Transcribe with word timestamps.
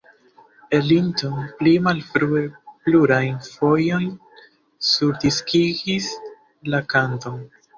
Ellington 0.75 1.33
pli 1.59 1.73
malfrue 1.87 2.41
plurajn 2.87 3.37
fojojn 3.49 4.09
surdiskigis 4.89 6.11
la 6.75 6.83
kanton. 6.97 7.39